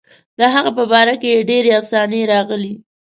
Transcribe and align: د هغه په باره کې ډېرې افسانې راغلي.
د 0.39 0.41
هغه 0.53 0.71
په 0.77 0.83
باره 0.91 1.15
کې 1.21 1.45
ډېرې 1.49 1.71
افسانې 1.79 2.21
راغلي. 2.33 2.73